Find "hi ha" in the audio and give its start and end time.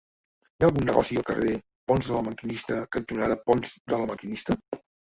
0.53-0.63